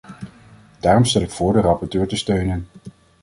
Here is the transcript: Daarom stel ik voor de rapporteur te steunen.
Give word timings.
Daarom 0.79 1.05
stel 1.05 1.21
ik 1.21 1.29
voor 1.31 1.53
de 1.53 1.59
rapporteur 1.59 2.07
te 2.07 2.15
steunen. 2.15 2.67